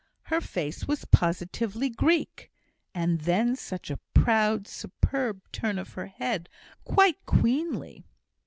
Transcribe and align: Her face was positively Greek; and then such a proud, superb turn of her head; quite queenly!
Her 0.33 0.41
face 0.41 0.87
was 0.87 1.05
positively 1.05 1.87
Greek; 1.87 2.51
and 2.95 3.19
then 3.21 3.55
such 3.55 3.91
a 3.91 3.99
proud, 4.15 4.67
superb 4.67 5.43
turn 5.51 5.77
of 5.77 5.93
her 5.93 6.07
head; 6.07 6.49
quite 6.85 7.23
queenly! 7.27 8.03